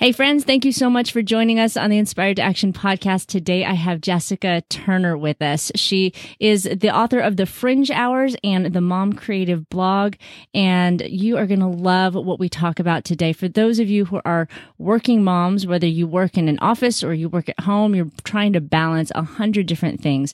[0.00, 3.26] Hey, friends, thank you so much for joining us on the Inspired to Action podcast.
[3.26, 5.72] Today, I have Jessica Turner with us.
[5.74, 10.14] She is the author of The Fringe Hours and the Mom Creative blog.
[10.54, 13.32] And you are going to love what we talk about today.
[13.32, 14.46] For those of you who are
[14.78, 18.52] working moms, whether you work in an office or you work at home, you're trying
[18.52, 20.32] to balance a hundred different things.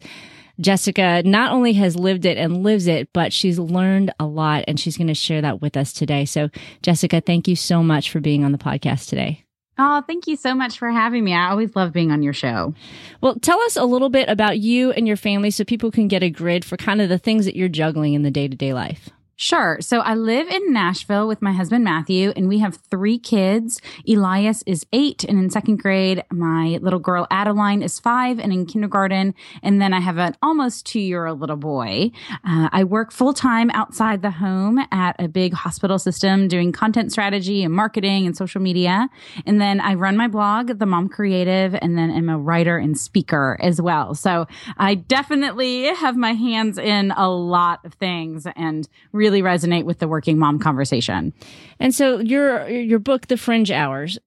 [0.61, 4.79] Jessica not only has lived it and lives it, but she's learned a lot and
[4.79, 6.27] she's going to share that with us today.
[6.27, 6.51] So,
[6.83, 9.44] Jessica, thank you so much for being on the podcast today.
[9.77, 11.35] Oh, thank you so much for having me.
[11.35, 12.75] I always love being on your show.
[13.21, 16.23] Well, tell us a little bit about you and your family so people can get
[16.23, 18.73] a grid for kind of the things that you're juggling in the day to day
[18.73, 19.11] life.
[19.37, 19.79] Sure.
[19.81, 23.81] So I live in Nashville with my husband, Matthew, and we have three kids.
[24.07, 26.23] Elias is eight and in second grade.
[26.31, 29.35] My little girl, Adeline, is five and in kindergarten.
[29.61, 32.13] And then I have an almost two year old little boy.
[32.47, 37.11] Uh, I work full time outside the home at a big hospital system doing content
[37.11, 39.09] strategy and marketing and social media.
[39.47, 42.97] And then I run my blog, The Mom Creative, and then I'm a writer and
[42.97, 44.15] speaker as well.
[44.15, 44.47] So
[44.79, 49.99] I definitely have my hands in a lot of things and really really resonate with
[49.99, 51.33] the working mom conversation.
[51.81, 54.19] And so your your book, The Fringe Hours,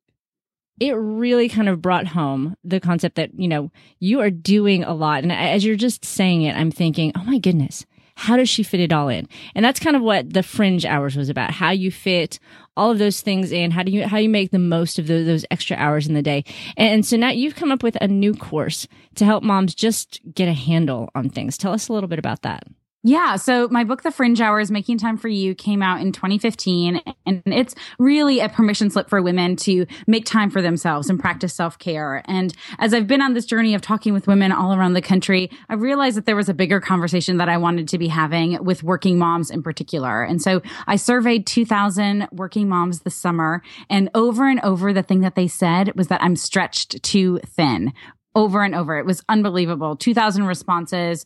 [0.80, 4.94] it really kind of brought home the concept that, you know, you are doing a
[4.94, 5.24] lot.
[5.24, 7.86] And as you're just saying it, I'm thinking, oh my goodness,
[8.16, 9.28] how does she fit it all in?
[9.54, 11.52] And that's kind of what the fringe hours was about.
[11.52, 12.40] How you fit
[12.76, 13.72] all of those things in.
[13.72, 16.24] How do you, how you make the most of those, those extra hours in the
[16.24, 16.44] day?
[16.76, 20.20] And, and so now you've come up with a new course to help moms just
[20.34, 21.58] get a handle on things.
[21.58, 22.64] Tell us a little bit about that.
[23.08, 23.38] Yeah.
[23.38, 27.02] So my book, The Fringe Hours, Making Time for You came out in 2015.
[27.26, 31.54] And it's really a permission slip for women to make time for themselves and practice
[31.54, 32.22] self care.
[32.26, 35.50] And as I've been on this journey of talking with women all around the country,
[35.70, 38.84] I realized that there was a bigger conversation that I wanted to be having with
[38.84, 40.22] working moms in particular.
[40.24, 43.62] And so I surveyed 2000 working moms this summer.
[43.90, 47.94] And over and over, the thing that they said was that I'm stretched too thin
[48.36, 49.00] over and over.
[49.00, 49.96] It was unbelievable.
[49.96, 51.26] 2000 responses.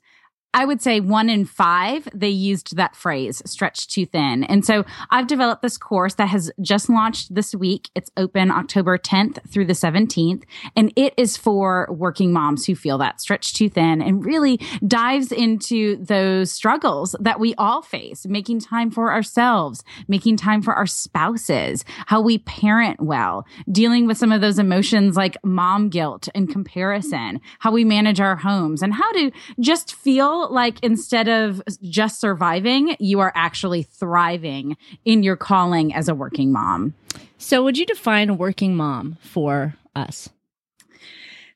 [0.54, 4.44] I would say one in five, they used that phrase, stretched too thin.
[4.44, 7.90] And so I've developed this course that has just launched this week.
[7.96, 10.44] It's open October 10th through the 17th.
[10.76, 15.32] And it is for working moms who feel that stretched too thin and really dives
[15.32, 20.88] into those struggles that we all face, making time for ourselves, making time for our
[20.88, 26.50] spouses, how we parent well, dealing with some of those emotions like mom guilt and
[26.50, 32.20] comparison, how we manage our homes and how to just feel like instead of just
[32.20, 36.94] surviving, you are actually thriving in your calling as a working mom.
[37.38, 40.30] So, would you define a working mom for us?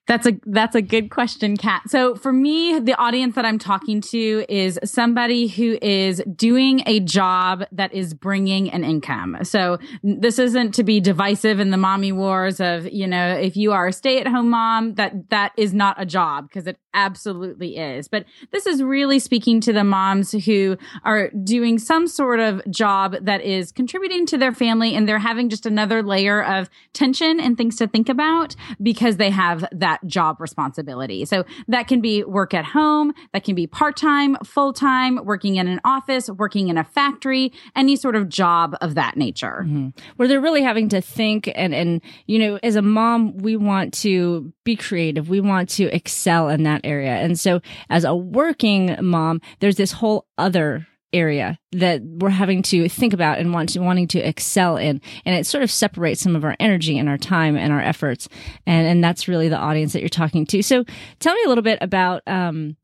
[0.08, 1.82] That's a that's a good question, Kat.
[1.88, 7.00] So for me, the audience that I'm talking to is somebody who is doing a
[7.00, 9.38] job that is bringing an income.
[9.42, 13.72] So this isn't to be divisive in the mommy wars of, you know, if you
[13.72, 18.08] are a stay-at-home mom, that that is not a job because it absolutely is.
[18.08, 23.16] But this is really speaking to the moms who are doing some sort of job
[23.22, 27.58] that is contributing to their family and they're having just another layer of tension and
[27.58, 31.26] things to think about because they have that job responsibility.
[31.26, 35.58] So that can be work at home, that can be part time, full time, working
[35.58, 39.66] in an office, working in a factory, any sort of job of that nature.
[39.66, 39.90] Mm-hmm.
[40.16, 43.94] Where they're really having to think and, and, you know, as a mom, we want
[43.96, 45.30] to be creative.
[45.30, 47.16] We want to excel in that area.
[47.16, 52.90] And so as a working mom, there's this whole other area that we're having to
[52.90, 55.02] think about and want to, wanting to excel in.
[55.24, 58.28] And it sort of separates some of our energy and our time and our efforts.
[58.66, 60.62] And, and that's really the audience that you're talking to.
[60.62, 60.84] So
[61.20, 62.76] tell me a little bit about, um,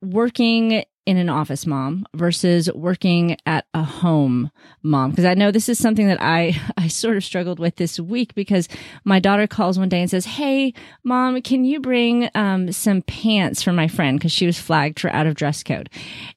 [0.00, 4.50] working in an office mom versus working at a home
[4.82, 8.00] mom because i know this is something that i i sort of struggled with this
[8.00, 8.68] week because
[9.04, 10.72] my daughter calls one day and says hey
[11.02, 15.10] mom can you bring um, some pants for my friend because she was flagged for
[15.10, 15.90] out of dress code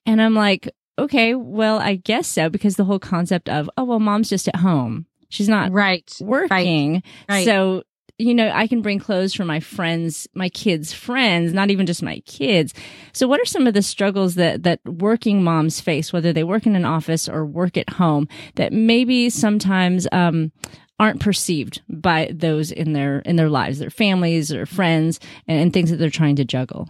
[0.05, 0.69] and i'm like
[0.99, 4.57] okay, well, I guess so, because the whole concept of, oh, well, mom's just at
[4.57, 5.05] home.
[5.29, 6.93] She's not right working.
[6.93, 7.45] Right, right.
[7.45, 7.83] So,
[8.19, 12.01] you know, I can bring clothes for my friends, my kids' friends, not even just
[12.01, 12.73] my kids.
[13.13, 16.65] So what are some of the struggles that, that working moms face, whether they work
[16.65, 20.51] in an office or work at home that maybe sometimes, um,
[20.99, 25.71] aren't perceived by those in their in their lives, their families or friends, and, and
[25.71, 26.89] things that they're trying to juggle.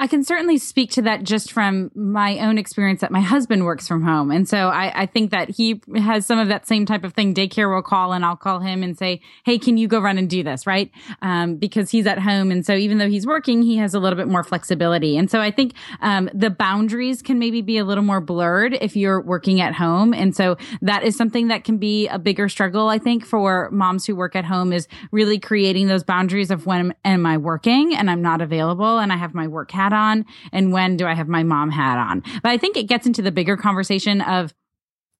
[0.00, 3.86] I can certainly speak to that just from my own experience that my husband works
[3.86, 4.30] from home.
[4.30, 7.34] And so I, I, think that he has some of that same type of thing.
[7.34, 10.30] Daycare will call and I'll call him and say, Hey, can you go run and
[10.30, 10.66] do this?
[10.66, 10.90] Right.
[11.20, 12.50] Um, because he's at home.
[12.50, 15.18] And so even though he's working, he has a little bit more flexibility.
[15.18, 18.96] And so I think, um, the boundaries can maybe be a little more blurred if
[18.96, 20.14] you're working at home.
[20.14, 24.06] And so that is something that can be a bigger struggle, I think, for moms
[24.06, 28.10] who work at home is really creating those boundaries of when am I working and
[28.10, 31.14] I'm not available and I have my work hat hat on and when do I
[31.14, 32.22] have my mom hat on.
[32.42, 34.54] But I think it gets into the bigger conversation of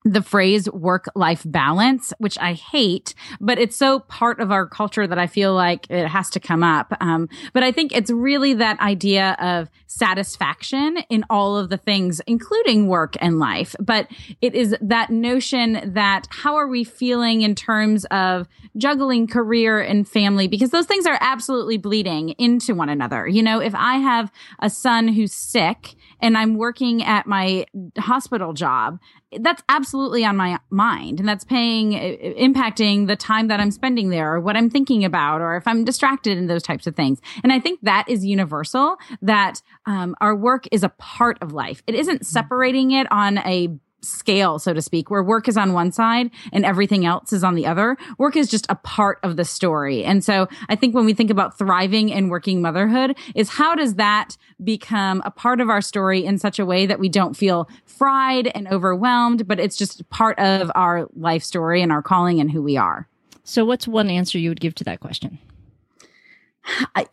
[0.04, 5.06] the phrase work life balance, which I hate, but it's so part of our culture
[5.06, 6.96] that I feel like it has to come up.
[7.00, 12.20] Um, but I think it's really that idea of satisfaction in all of the things,
[12.26, 13.76] including work and life.
[13.78, 14.08] But
[14.40, 18.48] it is that notion that how are we feeling in terms of
[18.78, 20.48] juggling career and family?
[20.48, 23.28] Because those things are absolutely bleeding into one another.
[23.28, 27.66] You know, if I have a son who's sick and I'm working at my
[27.98, 28.98] hospital job,
[29.38, 34.34] that's absolutely on my mind and that's paying impacting the time that i'm spending there
[34.34, 37.20] or what i'm thinking about or if i'm distracted in those types of things.
[37.42, 41.82] And i think that is universal that um, our work is a part of life.
[41.86, 43.68] It isn't separating it on a
[44.02, 47.54] scale, so to speak, where work is on one side and everything else is on
[47.54, 47.96] the other.
[48.18, 50.04] Work is just a part of the story.
[50.04, 53.94] And so I think when we think about thriving and working motherhood is how does
[53.94, 57.68] that become a part of our story in such a way that we don't feel
[57.84, 62.50] fried and overwhelmed, but it's just part of our life story and our calling and
[62.50, 63.08] who we are.
[63.44, 65.38] So what's one answer you would give to that question?
[66.94, 67.06] I,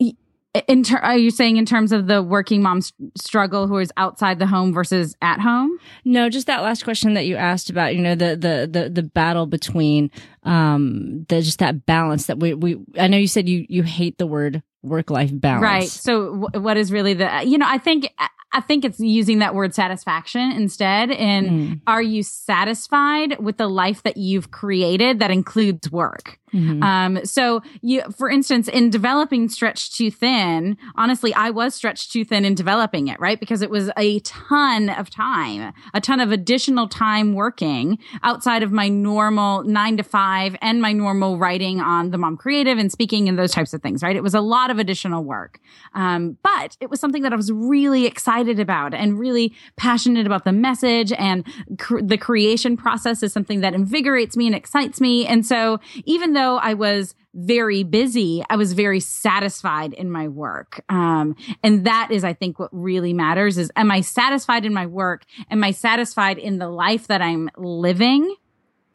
[0.67, 2.81] in ter- are you saying in terms of the working mom
[3.17, 5.77] struggle who is outside the home versus at home?
[6.05, 9.03] No, just that last question that you asked about, you know, the the the, the
[9.03, 10.11] battle between
[10.43, 14.17] um the just that balance that we we I know you said you you hate
[14.17, 15.63] the word work life balance.
[15.63, 15.89] Right.
[15.89, 18.11] So w- what is really the you know, I think
[18.53, 21.11] I think it's using that word satisfaction instead.
[21.11, 21.81] And mm.
[21.85, 26.39] are you satisfied with the life that you've created that includes work?
[26.53, 26.81] Mm-hmm.
[26.81, 32.23] Um, so you, for instance, in developing Stretch Too Thin, honestly, I was stretched too
[32.23, 33.37] thin in developing it, right?
[33.37, 38.71] Because it was a ton of time, a ton of additional time working outside of
[38.71, 43.27] my normal nine to five and my normal writing on the mom creative and speaking
[43.27, 44.15] and those types of things, right?
[44.15, 45.59] It was a lot of additional work.
[45.95, 50.45] Um, but it was something that I was really excited about and really passionate about
[50.45, 51.45] the message and
[51.77, 55.25] cr- the creation process is something that invigorates me and excites me.
[55.27, 60.83] And so even though I was very busy, I was very satisfied in my work.
[60.89, 64.87] Um, and that is, I think, what really matters is, am I satisfied in my
[64.87, 65.23] work?
[65.51, 68.35] Am I satisfied in the life that I'm living?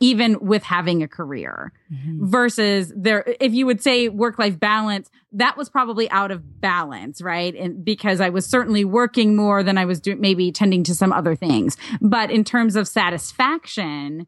[0.02, 2.26] Even with having a career mm-hmm.
[2.26, 7.22] versus there if you would say work life balance that was probably out of balance
[7.22, 10.94] right and because i was certainly working more than i was doing maybe tending to
[10.94, 14.26] some other things but in terms of satisfaction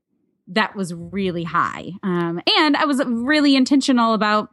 [0.49, 1.93] that was really high.
[2.03, 4.51] Um, and I was really intentional about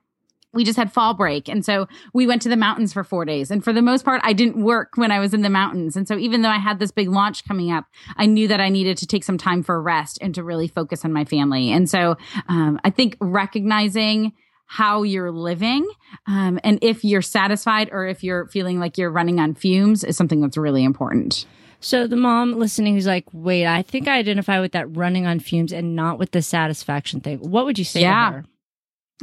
[0.53, 1.47] we just had fall break.
[1.47, 3.51] And so we went to the mountains for four days.
[3.51, 5.95] And for the most part, I didn't work when I was in the mountains.
[5.95, 7.85] And so even though I had this big launch coming up,
[8.17, 11.05] I knew that I needed to take some time for rest and to really focus
[11.05, 11.71] on my family.
[11.71, 12.17] And so
[12.47, 14.33] um, I think recognizing
[14.65, 15.85] how you're living
[16.27, 20.15] um, and if you're satisfied or if you're feeling like you're running on fumes is
[20.15, 21.45] something that's really important.
[21.81, 25.39] So the mom listening who's like, wait, I think I identify with that running on
[25.39, 27.39] fumes and not with the satisfaction thing.
[27.39, 28.43] What would you say yeah.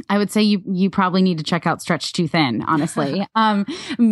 [0.09, 3.65] I would say you you probably need to check out Stretch Too Thin, honestly, um,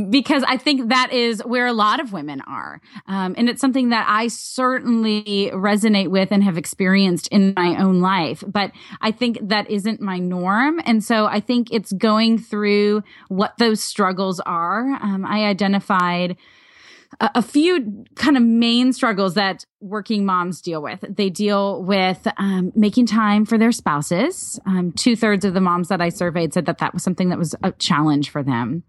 [0.10, 3.90] because I think that is where a lot of women are, um, and it's something
[3.90, 8.44] that I certainly resonate with and have experienced in my own life.
[8.48, 13.54] But I think that isn't my norm, and so I think it's going through what
[13.58, 14.98] those struggles are.
[15.02, 16.38] Um, I identified
[17.20, 21.04] a, few kind of main struggles that working moms deal with.
[21.08, 24.60] They deal with um, making time for their spouses.
[24.66, 27.38] Um, Two thirds of the moms that I surveyed said that that was something that
[27.38, 28.84] was a challenge for them.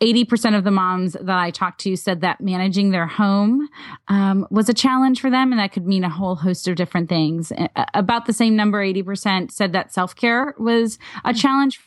[0.00, 3.68] 80% of the moms that I talked to said that managing their home
[4.08, 7.08] um, was a challenge for them, and that could mean a whole host of different
[7.08, 7.52] things.
[7.94, 11.80] About the same number, 80% said that self care was a challenge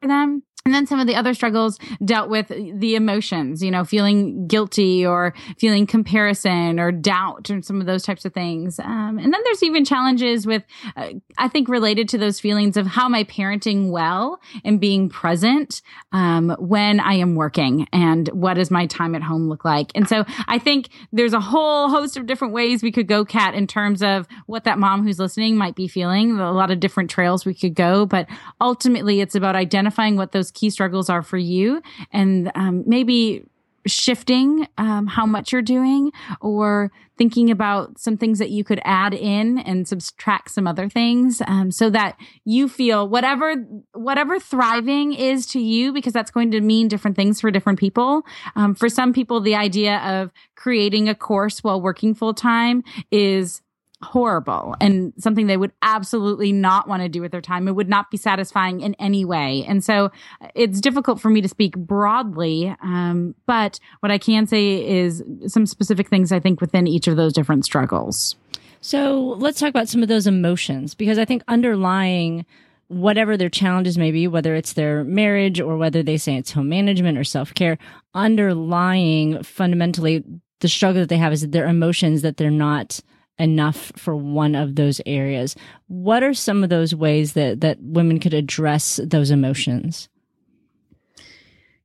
[0.00, 0.42] for them.
[0.66, 5.06] And then some of the other struggles dealt with the emotions, you know, feeling guilty
[5.06, 8.80] or feeling comparison or doubt and some of those types of things.
[8.80, 10.64] Um, and then there's even challenges with,
[10.96, 15.08] uh, I think, related to those feelings of how am I parenting well and being
[15.08, 19.92] present um, when I am working and what does my time at home look like.
[19.94, 23.54] And so I think there's a whole host of different ways we could go, Kat,
[23.54, 26.40] in terms of what that mom who's listening might be feeling.
[26.40, 28.26] A lot of different trails we could go, but
[28.60, 31.80] ultimately it's about identifying what those key struggles are for you
[32.12, 33.44] and um, maybe
[33.86, 36.10] shifting um, how much you're doing
[36.40, 41.40] or thinking about some things that you could add in and subtract some other things
[41.46, 43.54] um, so that you feel whatever
[43.92, 48.22] whatever thriving is to you because that's going to mean different things for different people.
[48.54, 53.62] Um, for some people the idea of creating a course while working full time is
[54.02, 57.66] horrible and something they would absolutely not want to do with their time.
[57.66, 59.64] It would not be satisfying in any way.
[59.66, 60.10] And so
[60.54, 62.74] it's difficult for me to speak broadly.
[62.82, 67.16] Um, but what I can say is some specific things I think within each of
[67.16, 68.36] those different struggles.
[68.80, 72.44] So let's talk about some of those emotions because I think underlying
[72.88, 76.68] whatever their challenges may be, whether it's their marriage or whether they say it's home
[76.68, 77.78] management or self care,
[78.14, 80.22] underlying fundamentally
[80.60, 83.00] the struggle that they have is their emotions that they're not
[83.38, 85.56] enough for one of those areas.
[85.88, 90.08] What are some of those ways that that women could address those emotions?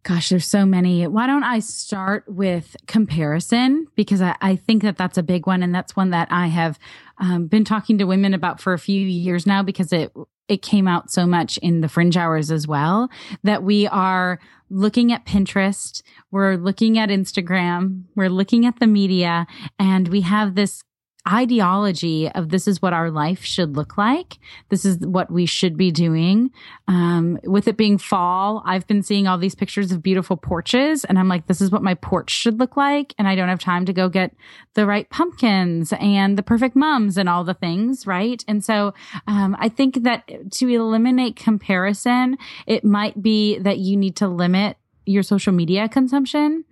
[0.03, 1.05] Gosh, there's so many.
[1.05, 3.86] Why don't I start with comparison?
[3.96, 5.62] Because I, I think that that's a big one.
[5.62, 6.79] And that's one that I have
[7.20, 10.12] um, been talking to women about for a few years now because it,
[10.48, 13.12] it came out so much in the fringe hours as well
[13.43, 14.39] that we are
[14.72, 19.46] looking at Pinterest, we're looking at Instagram, we're looking at the media,
[19.77, 20.84] and we have this
[21.27, 24.39] ideology of this is what our life should look like.
[24.69, 26.49] This is what we should be doing.
[26.87, 31.19] Um, with it being fall, I've been seeing all these pictures of beautiful porches and
[31.19, 33.13] I'm like, this is what my porch should look like.
[33.19, 34.33] And I don't have time to go get
[34.73, 38.07] the right pumpkins and the perfect mums and all the things.
[38.07, 38.43] Right.
[38.47, 38.93] And so,
[39.27, 44.77] um, I think that to eliminate comparison, it might be that you need to limit
[45.05, 46.65] your social media consumption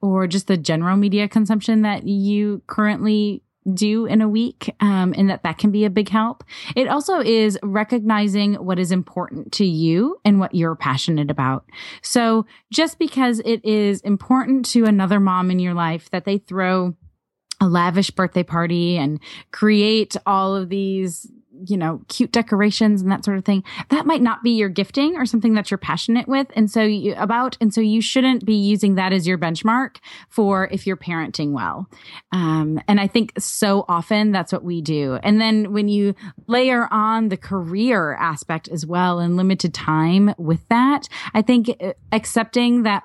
[0.00, 5.30] or just the general media consumption that you currently do in a week um, and
[5.30, 6.44] that that can be a big help.
[6.76, 11.64] It also is recognizing what is important to you and what you're passionate about.
[12.02, 16.94] So just because it is important to another mom in your life that they throw
[17.60, 21.30] a lavish birthday party and create all of these
[21.66, 23.62] you know, cute decorations and that sort of thing.
[23.90, 26.48] That might not be your gifting or something that you're passionate with.
[26.54, 29.96] And so you about, and so you shouldn't be using that as your benchmark
[30.28, 31.88] for if you're parenting well.
[32.32, 35.18] Um, and I think so often that's what we do.
[35.22, 36.14] And then when you
[36.46, 41.92] layer on the career aspect as well and limited time with that, I think uh,
[42.12, 43.04] accepting that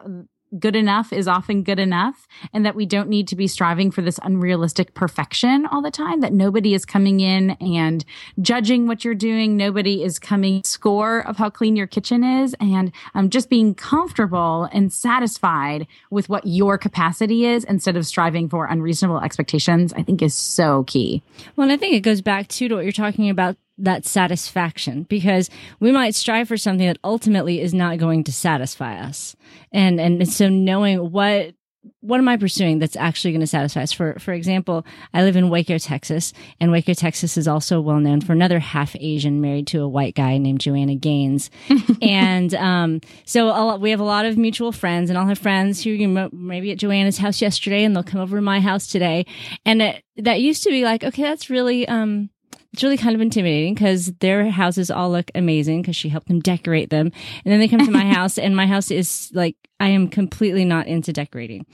[0.57, 4.01] good enough is often good enough and that we don't need to be striving for
[4.01, 8.03] this unrealistic perfection all the time that nobody is coming in and
[8.41, 9.57] judging what you're doing.
[9.57, 12.55] Nobody is coming score of how clean your kitchen is.
[12.59, 18.49] And um, just being comfortable and satisfied with what your capacity is instead of striving
[18.49, 21.21] for unreasonable expectations i think is so key.
[21.55, 25.03] Well and i think it goes back to, to what you're talking about that satisfaction
[25.03, 29.35] because we might strive for something that ultimately is not going to satisfy us.
[29.71, 31.53] And and so knowing what
[32.01, 33.93] what am I pursuing that's actually going to satisfy us?
[33.93, 38.21] For for example, I live in Waco, Texas, and Waco, Texas is also well known
[38.21, 41.49] for another half Asian married to a white guy named Joanna Gaines,
[42.01, 45.83] and um, so lot, we have a lot of mutual friends, and I'll have friends
[45.83, 48.87] who you know, maybe at Joanna's house yesterday, and they'll come over to my house
[48.87, 49.25] today,
[49.65, 52.29] and it, that used to be like, okay, that's really um,
[52.73, 56.39] it's really kind of intimidating because their houses all look amazing because she helped them
[56.39, 57.11] decorate them.
[57.43, 60.65] And then they come to my house and my house is like, I am completely
[60.65, 61.65] not into decorating.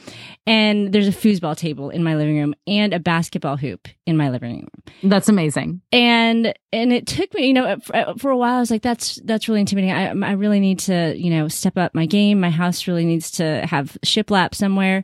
[0.47, 4.29] And there's a foosball table in my living room and a basketball hoop in my
[4.29, 4.69] living room.
[5.03, 5.81] That's amazing.
[5.91, 9.15] And, and it took me, you know, for, for a while, I was like, that's,
[9.25, 10.23] that's really intimidating.
[10.23, 12.39] I, I really need to, you know, step up my game.
[12.39, 15.03] My house really needs to have shiplap somewhere.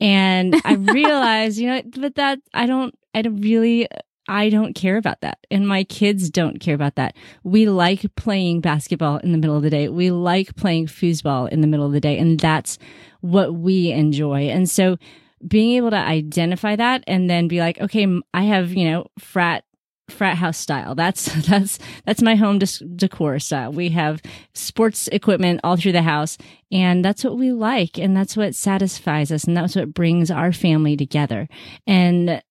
[0.00, 3.88] And I realized, you know, but that I don't, I don't really
[4.30, 5.44] I don't care about that.
[5.50, 7.16] And my kids don't care about that.
[7.42, 9.88] We like playing basketball in the middle of the day.
[9.88, 12.16] We like playing foosball in the middle of the day.
[12.16, 12.78] And that's
[13.22, 14.42] what we enjoy.
[14.42, 14.98] And so
[15.46, 19.64] being able to identify that and then be like, okay, I have, you know, frat
[20.10, 20.94] frat house style.
[20.94, 23.72] That's that's that's my home decor style.
[23.72, 24.22] We have
[24.54, 26.38] sports equipment all through the house,
[26.70, 30.52] and that's what we like, and that's what satisfies us, and that's what brings our
[30.52, 31.48] family together.
[31.86, 32.42] And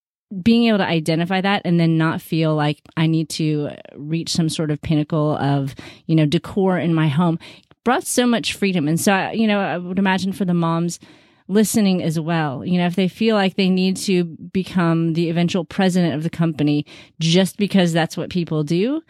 [0.44, 4.50] being able to identify that and then not feel like I need to reach some
[4.50, 5.74] sort of pinnacle of,
[6.06, 7.40] you know, decor in my home.
[7.84, 8.88] brought so much freedom.
[8.88, 11.00] And so, you know, I would imagine for the moms
[11.48, 15.66] listening as well, you know, if they feel like they need to become the eventual
[15.66, 16.86] president of the company
[17.20, 19.02] just because that's what people do,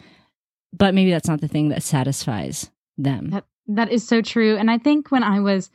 [0.72, 3.28] but maybe that's not the thing that satisfies them.
[3.28, 4.56] That, that is so true.
[4.56, 5.70] And I think when I was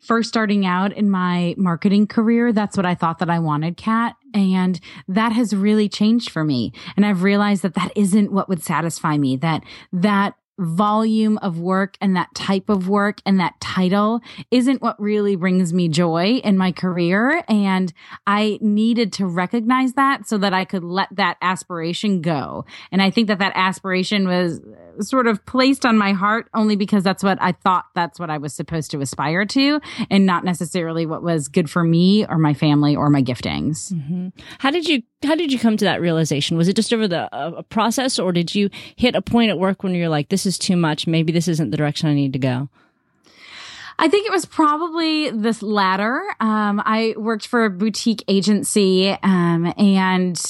[0.00, 4.16] first starting out in my marketing career, that's what I thought that I wanted, Kat.
[4.34, 6.72] And that has really changed for me.
[6.96, 9.62] And I've realized that that isn't what would satisfy me, that
[9.92, 15.36] that volume of work and that type of work and that title isn't what really
[15.36, 17.44] brings me joy in my career.
[17.48, 17.92] And
[18.26, 22.64] I needed to recognize that so that I could let that aspiration go.
[22.90, 24.60] And I think that that aspiration was
[25.00, 28.38] sort of placed on my heart only because that's what I thought that's what I
[28.38, 32.54] was supposed to aspire to and not necessarily what was good for me or my
[32.54, 33.92] family or my giftings.
[33.92, 34.28] Mm-hmm.
[34.58, 36.56] How did you how did you come to that realization?
[36.56, 39.82] Was it just over the uh, process or did you hit a point at work
[39.82, 41.06] when you're like this is too much.
[41.06, 42.68] Maybe this isn't the direction I need to go.
[43.98, 46.22] I think it was probably this latter.
[46.38, 50.40] Um, I worked for a boutique agency, um, and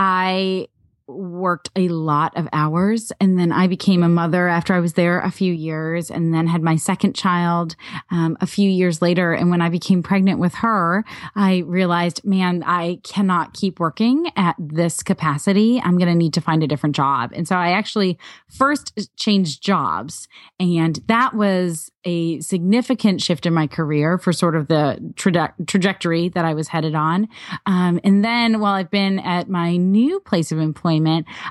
[0.00, 0.66] I
[1.08, 5.20] worked a lot of hours and then I became a mother after I was there
[5.20, 7.76] a few years and then had my second child
[8.10, 9.32] um, a few years later.
[9.32, 14.54] And when I became pregnant with her, I realized, man, I cannot keep working at
[14.58, 15.80] this capacity.
[15.80, 17.32] I'm going to need to find a different job.
[17.34, 18.18] And so I actually
[18.50, 20.28] first changed jobs
[20.60, 26.28] and that was a significant shift in my career for sort of the traje- trajectory
[26.30, 27.28] that I was headed on.
[27.66, 30.97] Um, and then while I've been at my new place of employment,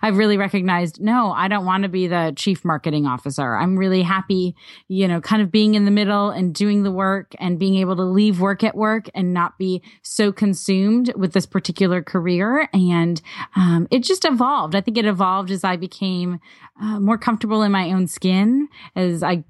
[0.01, 3.56] I've really recognized, no, I don't want to be the chief marketing officer.
[3.56, 4.56] I'm really happy,
[4.88, 7.96] you know, kind of being in the middle and doing the work and being able
[7.96, 12.70] to leave work at work and not be so consumed with this particular career.
[12.74, 13.22] And
[13.56, 14.75] um, it just evolved.
[14.75, 16.39] I think it evolved as I became
[16.82, 19.44] uh, more comfortable in my own skin, as I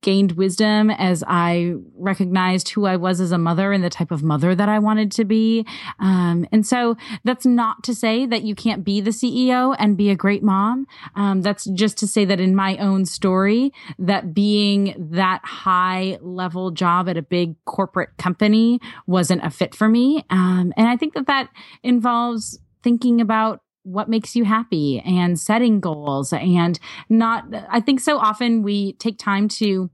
[0.00, 4.22] gained wisdom as I recognized who I was as a mother and the type of
[4.22, 5.66] mother that I wanted to be.
[5.98, 10.10] Um, and so that's not to say that you can't be the CEO and be
[10.10, 10.86] a great mom.
[11.14, 16.70] Um, that's just to say that in my own story, that being that high level
[16.70, 20.24] job at a big corporate company wasn't a fit for me.
[20.30, 21.50] Um, and I think that that
[21.82, 28.18] involves thinking about what makes you happy and setting goals and not i think so
[28.18, 29.90] often we take time to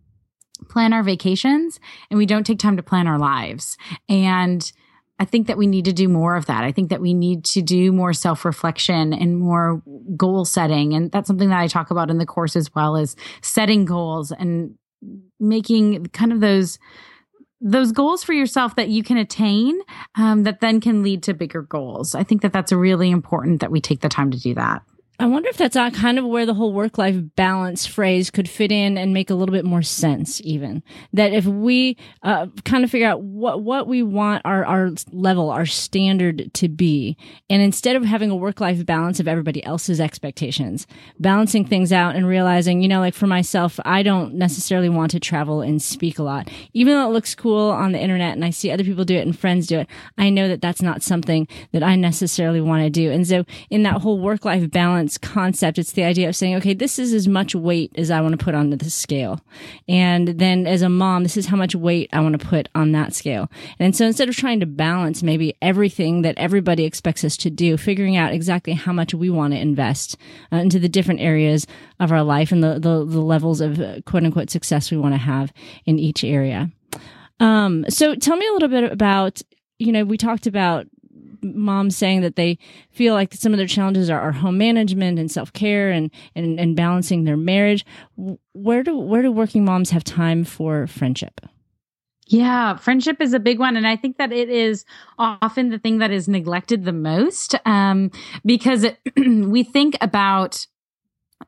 [0.68, 1.78] plan our vacations
[2.10, 3.76] and we don't take time to plan our lives
[4.08, 4.72] and
[5.18, 6.64] I think that we need to do more of that.
[6.64, 9.80] I think that we need to do more self reflection and more
[10.16, 10.92] goal setting.
[10.92, 14.32] And that's something that I talk about in the course as well as setting goals
[14.32, 14.74] and
[15.38, 16.78] making kind of those
[17.64, 19.80] those goals for yourself that you can attain
[20.16, 22.14] um, that then can lead to bigger goals.
[22.14, 24.82] I think that that's really important that we take the time to do that.
[25.20, 28.48] I wonder if that's not kind of where the whole work life balance phrase could
[28.48, 30.82] fit in and make a little bit more sense, even.
[31.12, 35.50] That if we uh, kind of figure out what, what we want our, our level,
[35.50, 37.16] our standard to be,
[37.48, 40.84] and instead of having a work life balance of everybody else's expectations,
[41.20, 45.20] balancing things out and realizing, you know, like for myself, I don't necessarily want to
[45.20, 46.50] travel and speak a lot.
[46.72, 49.24] Even though it looks cool on the internet and I see other people do it
[49.26, 52.90] and friends do it, I know that that's not something that I necessarily want to
[52.90, 53.12] do.
[53.12, 55.78] And so in that whole work life balance, balance concept.
[55.78, 58.42] It's the idea of saying, okay, this is as much weight as I want to
[58.42, 59.40] put onto the scale.
[59.86, 62.92] And then as a mom, this is how much weight I want to put on
[62.92, 63.50] that scale.
[63.78, 67.76] And so instead of trying to balance maybe everything that everybody expects us to do,
[67.76, 70.16] figuring out exactly how much we want to invest
[70.50, 71.66] uh, into the different areas
[72.00, 75.12] of our life and the, the, the levels of uh, quote unquote success we want
[75.12, 75.52] to have
[75.84, 76.70] in each area.
[77.40, 79.42] Um, so tell me a little bit about,
[79.78, 80.86] you know, we talked about
[81.44, 82.58] moms saying that they
[82.90, 86.58] feel like some of their challenges are, are home management and self care and, and
[86.58, 87.84] and balancing their marriage.
[88.52, 91.40] Where do where do working moms have time for friendship?
[92.26, 93.76] Yeah, friendship is a big one.
[93.76, 94.84] And I think that it is
[95.18, 98.10] often the thing that is neglected the most um,
[98.46, 100.66] because it, we think about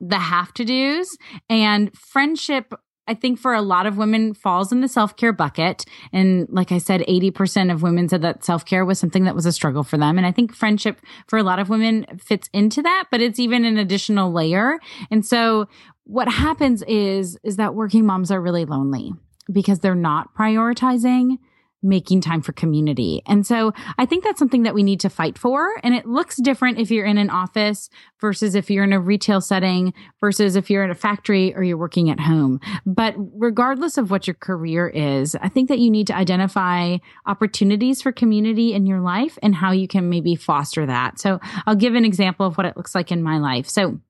[0.00, 1.16] the have to do's
[1.48, 2.74] and friendship
[3.08, 5.84] I think for a lot of women falls in the self-care bucket.
[6.12, 9.52] And like I said, 80% of women said that self-care was something that was a
[9.52, 10.18] struggle for them.
[10.18, 13.64] And I think friendship for a lot of women fits into that, but it's even
[13.64, 14.78] an additional layer.
[15.10, 15.68] And so
[16.04, 19.12] what happens is, is that working moms are really lonely
[19.52, 21.38] because they're not prioritizing
[21.86, 23.22] making time for community.
[23.26, 25.70] And so I think that's something that we need to fight for.
[25.82, 27.88] And it looks different if you're in an office
[28.20, 31.76] versus if you're in a retail setting versus if you're in a factory or you're
[31.76, 32.60] working at home.
[32.84, 38.02] But regardless of what your career is, I think that you need to identify opportunities
[38.02, 41.20] for community in your life and how you can maybe foster that.
[41.20, 43.68] So I'll give an example of what it looks like in my life.
[43.68, 44.00] So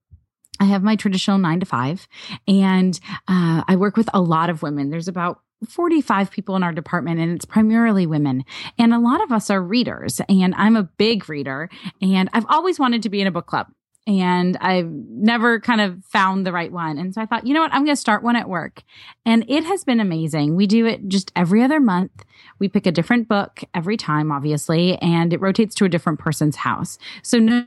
[0.58, 2.08] I have my traditional nine to five,
[2.48, 4.88] and uh, I work with a lot of women.
[4.88, 8.44] There's about 45 people in our department and it's primarily women.
[8.78, 11.70] And a lot of us are readers and I'm a big reader
[12.02, 13.68] and I've always wanted to be in a book club
[14.06, 16.96] and I've never kind of found the right one.
[16.96, 17.72] And so I thought, you know what?
[17.72, 18.82] I'm going to start one at work.
[19.24, 20.54] And it has been amazing.
[20.54, 22.24] We do it just every other month.
[22.60, 26.56] We pick a different book every time, obviously, and it rotates to a different person's
[26.56, 26.98] house.
[27.22, 27.66] So no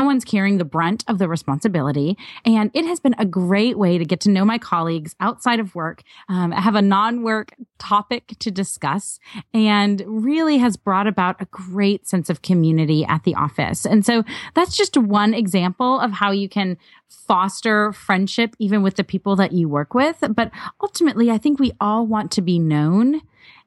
[0.00, 2.16] no one's carrying the brunt of the responsibility.
[2.46, 5.74] And it has been a great way to get to know my colleagues outside of
[5.74, 9.20] work, um, have a non work topic to discuss,
[9.52, 13.84] and really has brought about a great sense of community at the office.
[13.84, 16.78] And so that's just one example of how you can
[17.10, 20.24] foster friendship even with the people that you work with.
[20.34, 23.20] But ultimately, I think we all want to be known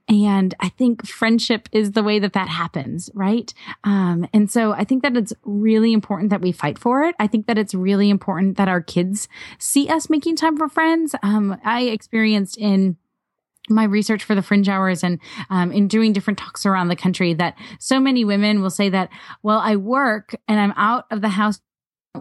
[0.09, 3.53] and I think friendship is the way that that happens, right?
[3.83, 7.15] Um, and so I think that it's really important that we fight for it.
[7.19, 11.15] I think that it's really important that our kids see us making time for friends.
[11.23, 12.97] Um, I experienced in
[13.69, 17.33] my research for the fringe hours and um, in doing different talks around the country
[17.33, 19.09] that so many women will say that
[19.41, 21.61] well i work and i'm out of the house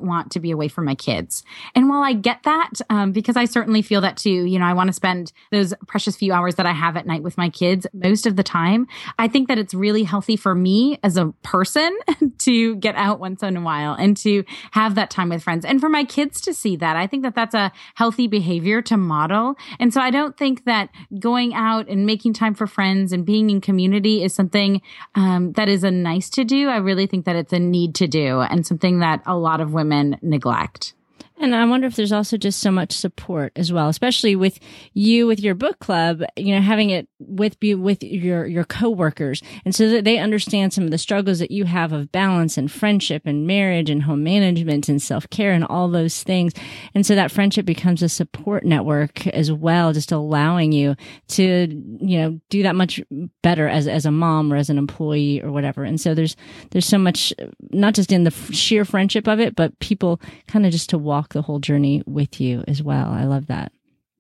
[0.00, 1.44] want to be away from my kids.
[1.74, 4.72] And while I get that, um, because I certainly feel that too, you know, I
[4.72, 7.87] want to spend those precious few hours that I have at night with my kids
[7.92, 8.87] most of the time.
[9.18, 11.94] I think that it's really healthy for me as a person
[12.38, 15.78] to get out once in a while and to have that time with friends and
[15.78, 16.96] for my kids to see that.
[16.96, 19.57] I think that that's a healthy behavior to model.
[19.78, 23.50] And so I don't think that going out and making time for friends and being
[23.50, 24.81] in community is something
[25.14, 26.68] um, that is a nice to do.
[26.68, 29.74] I really think that it's a need to do and something that a lot of
[29.74, 30.95] women women neglect.
[31.40, 34.61] And I wonder if there's also just so much support as well, especially with
[34.92, 39.42] you with your book club, you know, having it with be with your your coworkers
[39.64, 42.71] and so that they understand some of the struggles that you have of balance and
[42.71, 46.53] friendship and marriage and home management and self-care and all those things.
[46.95, 50.95] And so that friendship becomes a support network as well, just allowing you
[51.29, 51.66] to,
[52.01, 53.01] you know, do that much
[53.42, 55.83] better as as a mom or as an employee or whatever.
[55.83, 56.37] And so there's
[56.71, 57.33] there's so much
[57.71, 61.32] not just in the sheer friendship of it, but people kind of just to walk
[61.33, 63.11] the whole journey with you as well.
[63.11, 63.73] I love that.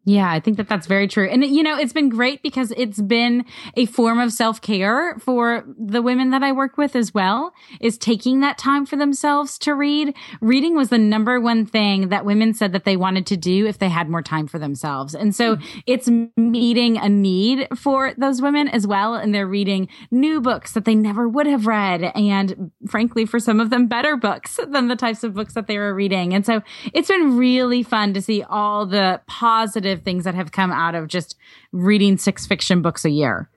[0.04, 1.28] Yeah, I think that that's very true.
[1.28, 3.44] And, you know, it's been great because it's been
[3.76, 7.98] a form of self care for the women that I work with as well, is
[7.98, 10.12] taking that time for themselves to read.
[10.40, 13.78] Reading was the number one thing that women said that they wanted to do if
[13.78, 15.14] they had more time for themselves.
[15.14, 15.78] And so mm-hmm.
[15.86, 19.14] it's meeting a need for those women as well.
[19.14, 22.10] And they're reading new books that they never would have read.
[22.16, 25.78] And frankly, for some of them, better books than the types of books that they
[25.78, 26.34] were reading.
[26.34, 26.60] And so
[26.92, 30.94] it's been really fun to see all the positive positive things that have come out
[30.94, 31.36] of just
[31.72, 33.48] reading six fiction books a year.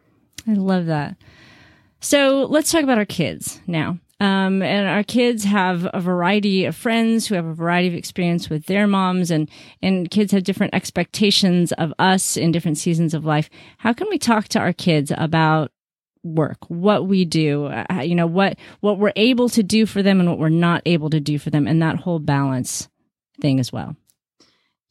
[0.47, 1.15] I love that.
[2.01, 3.99] So let's talk about our kids now.
[4.21, 8.49] Um, and our kids have a variety of friends who have a variety of experience
[8.49, 9.49] with their moms and,
[9.81, 13.49] and kids have different expectations of us in different seasons of life.
[13.77, 15.71] How can we talk to our kids about
[16.23, 20.19] work, what we do, uh, you know, what, what we're able to do for them
[20.19, 22.87] and what we're not able to do for them and that whole balance
[23.41, 23.95] thing as well?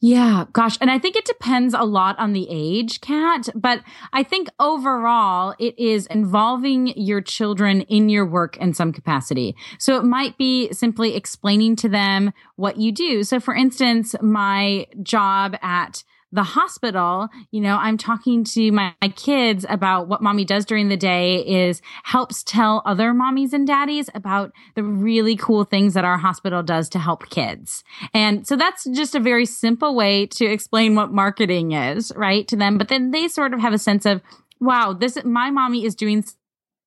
[0.01, 0.77] Yeah, gosh.
[0.81, 3.49] And I think it depends a lot on the age, Kat.
[3.55, 3.81] But
[4.13, 9.55] I think overall, it is involving your children in your work in some capacity.
[9.79, 13.23] So it might be simply explaining to them what you do.
[13.23, 16.03] So for instance, my job at
[16.35, 20.89] the hospital, you know, I'm talking to my, my, kids about what mommy does during
[20.89, 26.03] the day is helps tell other mommies and daddies about the really cool things that
[26.03, 27.83] our hospital does to help kids.
[28.13, 32.45] And so that's just a very simple way to explain what marketing is, right?
[32.49, 32.77] To them.
[32.77, 34.21] But then they sort of have a sense of,
[34.59, 36.25] wow, this, my mommy is doing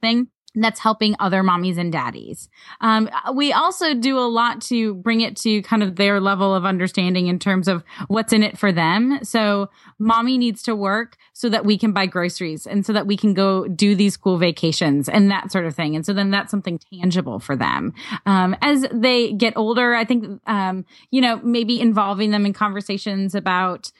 [0.03, 0.29] thing
[0.62, 2.49] that's helping other mommies and daddies.
[2.81, 6.64] Um, we also do a lot to bring it to kind of their level of
[6.64, 9.21] understanding in terms of what's in it for them.
[9.23, 13.16] So mommy needs to work so that we can buy groceries and so that we
[13.16, 15.94] can go do these cool vacations and that sort of thing.
[15.94, 17.94] And so then that's something tangible for them.
[18.27, 23.35] Um, as they get older, I think, um, you know, maybe involving them in conversations
[23.35, 23.92] about,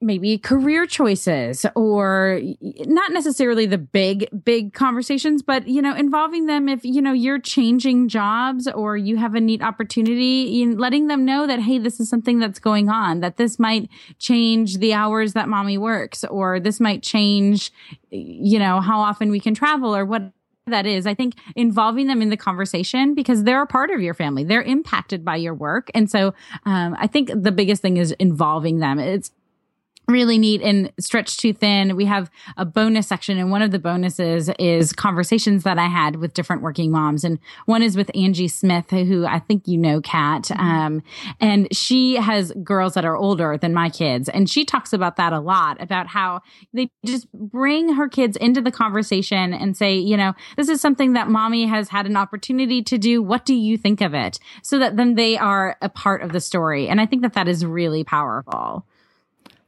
[0.00, 2.40] maybe career choices or
[2.86, 7.40] not necessarily the big big conversations but you know involving them if you know you're
[7.40, 11.98] changing jobs or you have a neat opportunity in letting them know that hey this
[11.98, 16.60] is something that's going on that this might change the hours that mommy works or
[16.60, 17.72] this might change
[18.10, 20.32] you know how often we can travel or what
[20.70, 21.06] that is.
[21.06, 24.44] I think involving them in the conversation because they're a part of your family.
[24.44, 25.90] They're impacted by your work.
[25.94, 26.34] And so
[26.64, 28.98] um, I think the biggest thing is involving them.
[28.98, 29.30] It's
[30.08, 31.94] really neat and stretched too thin.
[31.94, 36.16] We have a bonus section and one of the bonuses is conversations that i had
[36.16, 37.24] with different working moms.
[37.24, 40.44] And one is with angie smith who i think you know kat.
[40.44, 40.60] Mm-hmm.
[40.60, 41.02] um,
[41.40, 44.28] and she has girls that are older than my kids.
[44.28, 46.40] And she talks about that a lot about how
[46.72, 51.12] they just bring her kids into the conversation and say you know this is something
[51.12, 53.22] that mommy has had an opportunity to do.
[53.22, 54.38] What do you think of it?
[54.62, 56.88] So that then they are a part of the story.
[56.88, 58.86] And i think that that is really powerful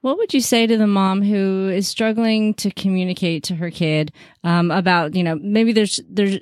[0.00, 4.12] what would you say to the mom who is struggling to communicate to her kid
[4.44, 6.38] um, about, you know, maybe there's there's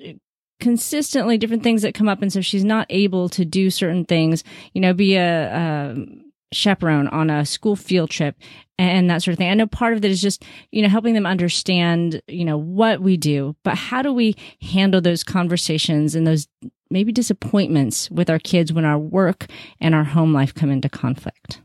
[0.60, 4.44] consistently different things that come up, and so she's not able to do certain things,
[4.72, 5.96] you know, be a, a
[6.52, 8.34] chaperone on a school field trip
[8.78, 9.50] and that sort of thing.
[9.50, 13.00] I know part of it is just, you know, helping them understand, you know, what
[13.00, 16.48] we do, but how do we handle those conversations and those
[16.90, 19.46] maybe disappointments with our kids when our work
[19.80, 21.60] and our home life come into conflict?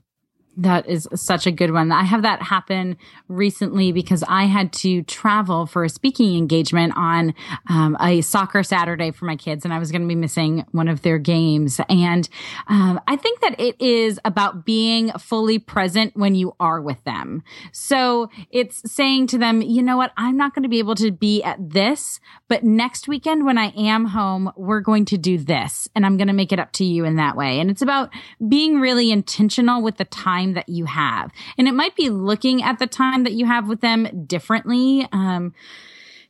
[0.55, 1.91] That is such a good one.
[1.91, 7.33] I have that happen recently because I had to travel for a speaking engagement on
[7.69, 10.87] um, a soccer Saturday for my kids, and I was going to be missing one
[10.87, 11.81] of their games.
[11.89, 12.29] And
[12.67, 17.41] um, I think that it is about being fully present when you are with them.
[17.71, 21.11] So it's saying to them, you know what, I'm not going to be able to
[21.11, 25.87] be at this, but next weekend when I am home, we're going to do this,
[25.95, 27.59] and I'm going to make it up to you in that way.
[27.59, 28.11] And it's about
[28.47, 31.31] being really intentional with the time time that you have.
[31.57, 35.07] And it might be looking at the time that you have with them differently.
[35.11, 35.53] Um,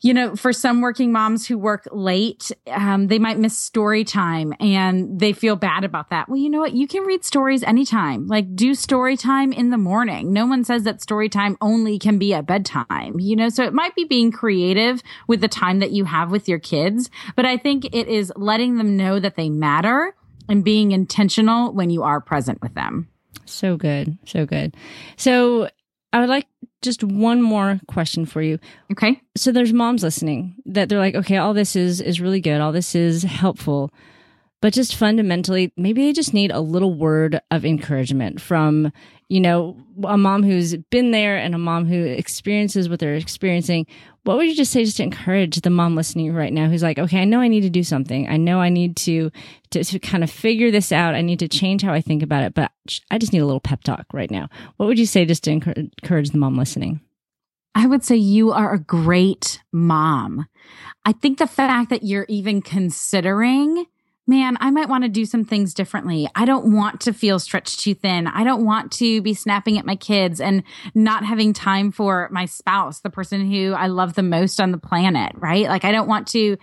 [0.01, 4.53] you know, for some working moms who work late, um, they might miss story time
[4.59, 6.27] and they feel bad about that.
[6.27, 6.73] Well, you know what?
[6.73, 8.27] You can read stories anytime.
[8.27, 10.33] Like do story time in the morning.
[10.33, 13.73] No one says that story time only can be at bedtime, you know, so it
[13.73, 17.09] might be being creative with the time that you have with your kids.
[17.37, 20.13] But I think it is letting them know that they matter
[20.49, 23.07] and being intentional when you are present with them.
[23.45, 24.17] So good.
[24.25, 24.75] So good.
[25.17, 25.69] So
[26.11, 26.47] I would like
[26.81, 28.59] just one more question for you.
[28.91, 29.21] Okay.
[29.35, 32.61] So there's moms listening that they're like, okay, all this is is really good.
[32.61, 33.91] All this is helpful.
[34.61, 38.93] But just fundamentally, maybe they just need a little word of encouragement from,
[39.33, 43.87] you know, a mom who's been there and a mom who experiences what they're experiencing
[44.23, 46.97] what would you just say just to encourage the mom listening right now who's like,
[46.97, 48.29] okay, I know I need to do something.
[48.29, 49.31] I know I need to,
[49.71, 51.13] to, to kind of figure this out.
[51.13, 52.71] I need to change how I think about it, but
[53.11, 54.47] I just need a little pep talk right now.
[54.77, 57.01] What would you say just to encourage the mom listening?
[57.75, 60.47] I would say you are a great mom.
[61.03, 63.87] I think the fact that you're even considering
[64.25, 66.29] man, I might want to do some things differently.
[66.33, 68.27] I don't want to feel stretched too thin.
[68.27, 70.63] I don't want to be snapping at my kids and
[70.95, 74.77] not having time for my spouse, the person who I love the most on the
[74.77, 75.67] planet, right?
[75.67, 76.57] Like I don't want to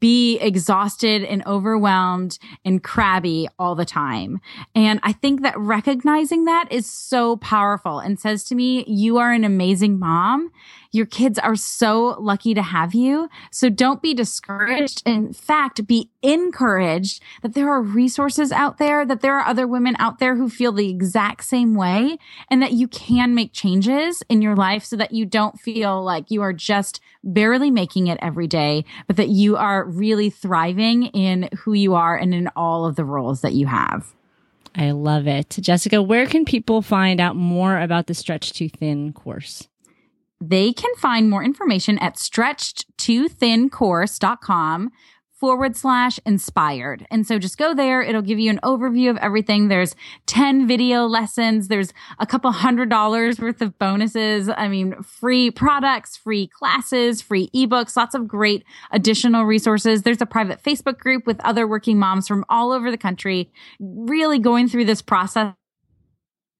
[0.00, 4.40] be exhausted and overwhelmed and crabby all the time.
[4.74, 9.32] And I think that recognizing that is so powerful and says to me, you are
[9.32, 10.50] an amazing mom
[10.90, 13.28] your kids are so lucky to have you.
[13.50, 15.02] So don't be discouraged.
[15.04, 19.96] In fact, be encouraged that there are resources out there, that there are other women
[19.98, 22.18] out there who feel the exact same way
[22.50, 26.30] and that you can make changes in your life so that you don't feel like
[26.30, 31.48] you are just barely making it every day, but that you are really thriving in
[31.58, 34.14] who you are and in all of the roles that you have.
[34.74, 35.58] I love it.
[35.60, 39.68] Jessica, where can people find out more about the Stretch Too Thin course?
[40.40, 44.90] They can find more information at stretched2thincourse.com
[45.38, 47.06] forward slash inspired.
[47.10, 48.02] And so just go there.
[48.02, 49.68] It'll give you an overview of everything.
[49.68, 49.94] There's
[50.26, 51.68] 10 video lessons.
[51.68, 54.48] There's a couple hundred dollars worth of bonuses.
[54.48, 60.02] I mean, free products, free classes, free ebooks, lots of great additional resources.
[60.02, 64.40] There's a private Facebook group with other working moms from all over the country, really
[64.40, 65.54] going through this process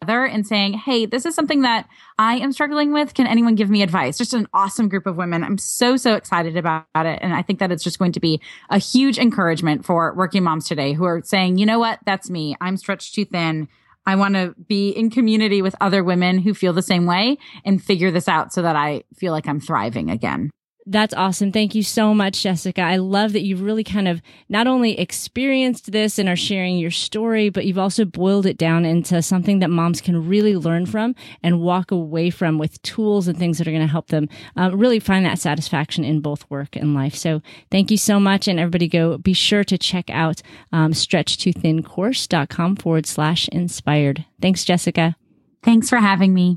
[0.03, 3.15] and saying, Hey, this is something that I am struggling with.
[3.15, 4.19] Can anyone give me advice?
[4.19, 5.45] Just an awesome group of women.
[5.45, 7.19] I'm so, so excited about it.
[7.23, 10.67] And I think that it's just going to be a huge encouragement for working moms
[10.67, 11.99] today who are saying, you know what?
[12.07, 12.57] That's me.
[12.61, 13.69] I'm stretched too thin.
[14.07, 17.83] I want to be in community with other women who feel the same way and
[17.83, 20.51] figure this out so that I feel like I'm thriving again.
[20.91, 21.53] That's awesome.
[21.53, 22.81] Thank you so much, Jessica.
[22.81, 26.91] I love that you've really kind of not only experienced this and are sharing your
[26.91, 31.15] story, but you've also boiled it down into something that moms can really learn from
[31.43, 34.71] and walk away from with tools and things that are going to help them uh,
[34.75, 37.15] really find that satisfaction in both work and life.
[37.15, 38.49] So thank you so much.
[38.49, 40.41] And everybody go be sure to check out
[40.73, 44.25] um, stretch2thincourse.com forward slash inspired.
[44.41, 45.17] Thanks, Jessica.
[45.63, 46.57] Thanks for having me.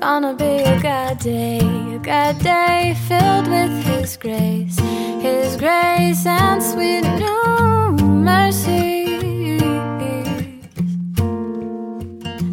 [0.00, 4.78] Gonna be a good day, a good day filled with His grace,
[5.22, 9.62] His grace and sweet new mercies.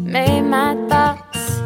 [0.04, 1.60] May my thoughts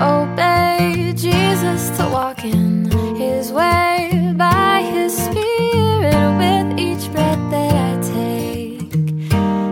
[0.00, 8.00] obey Jesus to walk in His way by His Spirit with each breath that I
[8.00, 8.94] take.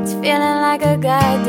[0.02, 1.44] It's feeling like a good